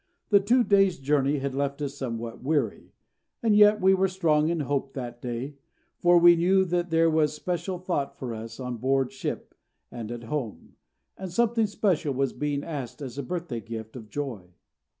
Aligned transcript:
The 0.29 0.39
two 0.39 0.63
days' 0.63 0.97
journey 0.97 1.37
had 1.37 1.53
left 1.53 1.79
us 1.79 1.93
somewhat 1.93 2.41
weary; 2.41 2.91
and 3.43 3.55
yet 3.55 3.79
we 3.79 3.93
were 3.93 4.07
strong 4.07 4.49
in 4.49 4.61
hope 4.61 4.93
that 4.93 5.21
day, 5.21 5.57
for 5.99 6.17
we 6.17 6.35
knew 6.35 6.65
there 6.65 7.07
was 7.07 7.35
special 7.35 7.77
thought 7.77 8.17
for 8.17 8.33
us 8.33 8.59
on 8.59 8.77
board 8.77 9.11
ship 9.11 9.53
and 9.91 10.11
at 10.11 10.23
home, 10.23 10.75
and 11.19 11.31
something 11.31 11.67
special 11.67 12.15
was 12.15 12.33
being 12.33 12.63
asked 12.63 12.99
as 13.03 13.19
a 13.19 13.21
birthday 13.21 13.59
gift 13.59 13.95
of 13.95 14.09
joy. 14.09 14.55